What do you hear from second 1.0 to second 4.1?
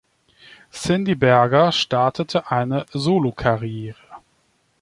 Berger startete eine Solokarriere.